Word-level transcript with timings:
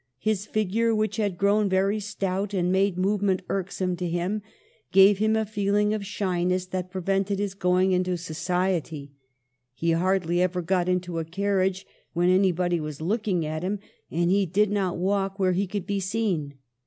His 0.17 0.47
figure, 0.47 0.95
which 0.95 1.17
had 1.17 1.37
grown 1.37 1.69
very 1.69 1.99
stout 1.99 2.55
and 2.55 2.71
made 2.71 2.97
movement 2.97 3.43
irksome 3.49 3.95
to 3.97 4.09
him, 4.09 4.41
gave 4.91 5.19
him 5.19 5.35
a 5.35 5.45
feeling 5.45 5.93
of 5.93 6.03
shyness 6.03 6.65
that 6.65 6.89
prevented 6.89 7.37
his 7.37 7.53
going 7.53 7.91
into 7.91 8.17
society. 8.17 9.11
He 9.75 9.91
hardly 9.91 10.41
ever 10.41 10.63
got 10.63 10.89
into 10.89 11.19
a 11.19 11.23
carriage 11.23 11.85
when 12.13 12.29
anybody 12.29 12.79
was 12.79 12.99
looking 12.99 13.45
at 13.45 13.61
him, 13.61 13.77
and 14.09 14.31
he 14.31 14.47
did 14.47 14.71
not 14.71 14.97
walk 14.97 15.37
where 15.37 15.51
he 15.53 15.67
could 15.67 15.85
be 15.85 15.99
seen. 15.99 16.55